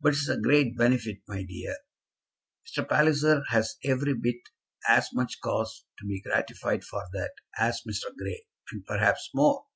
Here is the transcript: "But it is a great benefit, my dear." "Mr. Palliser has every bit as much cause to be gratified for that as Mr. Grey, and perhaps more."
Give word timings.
"But 0.00 0.10
it 0.10 0.18
is 0.20 0.28
a 0.28 0.36
great 0.38 0.76
benefit, 0.76 1.18
my 1.26 1.42
dear." 1.42 1.74
"Mr. 2.64 2.88
Palliser 2.88 3.42
has 3.48 3.74
every 3.84 4.14
bit 4.14 4.36
as 4.86 5.08
much 5.12 5.40
cause 5.40 5.84
to 5.98 6.06
be 6.06 6.22
gratified 6.22 6.84
for 6.84 7.02
that 7.12 7.32
as 7.58 7.82
Mr. 7.84 8.14
Grey, 8.16 8.46
and 8.70 8.86
perhaps 8.86 9.30
more." 9.34 9.66